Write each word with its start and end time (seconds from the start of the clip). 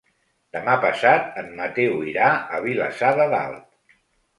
Demà 0.55 0.77
passat 0.85 1.39
en 1.43 1.53
Mateu 1.61 1.95
irà 2.15 2.33
a 2.59 2.67
Vilassar 2.67 3.17
de 3.23 3.33
Dalt. 3.39 3.99